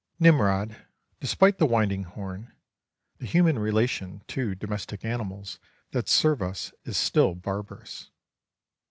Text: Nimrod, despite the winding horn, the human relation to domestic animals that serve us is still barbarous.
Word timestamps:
Nimrod, 0.19 0.83
despite 1.19 1.59
the 1.59 1.67
winding 1.67 2.05
horn, 2.05 2.51
the 3.19 3.27
human 3.27 3.59
relation 3.59 4.23
to 4.29 4.55
domestic 4.55 5.05
animals 5.05 5.59
that 5.91 6.09
serve 6.09 6.41
us 6.41 6.73
is 6.85 6.97
still 6.97 7.35
barbarous. 7.35 8.09